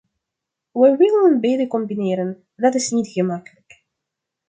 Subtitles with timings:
[0.73, 3.81] We willen beiden combineren, en dat is niet gemakkelijk.